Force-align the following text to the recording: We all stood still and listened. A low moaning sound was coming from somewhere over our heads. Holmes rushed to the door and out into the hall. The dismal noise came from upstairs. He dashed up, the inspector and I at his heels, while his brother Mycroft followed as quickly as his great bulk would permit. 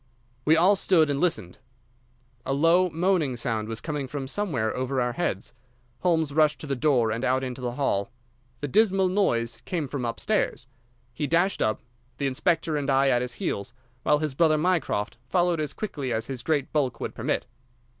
We 0.45 0.55
all 0.57 0.75
stood 0.75 1.09
still 1.09 1.11
and 1.11 1.21
listened. 1.21 1.59
A 2.43 2.53
low 2.53 2.89
moaning 2.89 3.35
sound 3.37 3.67
was 3.67 3.79
coming 3.79 4.07
from 4.07 4.27
somewhere 4.27 4.75
over 4.75 4.99
our 4.99 5.13
heads. 5.13 5.53
Holmes 5.99 6.33
rushed 6.33 6.57
to 6.61 6.65
the 6.65 6.75
door 6.75 7.11
and 7.11 7.23
out 7.23 7.43
into 7.43 7.61
the 7.61 7.73
hall. 7.73 8.09
The 8.61 8.67
dismal 8.67 9.09
noise 9.09 9.61
came 9.63 9.87
from 9.87 10.03
upstairs. 10.05 10.65
He 11.13 11.27
dashed 11.27 11.61
up, 11.61 11.81
the 12.17 12.25
inspector 12.25 12.77
and 12.77 12.89
I 12.89 13.09
at 13.09 13.21
his 13.21 13.33
heels, 13.33 13.73
while 14.01 14.17
his 14.17 14.33
brother 14.33 14.57
Mycroft 14.57 15.17
followed 15.29 15.59
as 15.59 15.71
quickly 15.71 16.11
as 16.11 16.25
his 16.25 16.41
great 16.41 16.73
bulk 16.73 16.99
would 16.99 17.13
permit. 17.13 17.45